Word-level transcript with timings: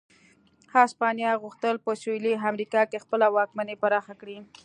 هسپانیا 0.73 1.31
غوښتل 1.43 1.75
په 1.85 1.91
سوېلي 2.01 2.33
امریکا 2.49 2.81
کې 2.91 3.03
خپله 3.03 3.27
واکمني 3.35 3.75
پراخه 3.81 4.13
کړي. 4.21 4.37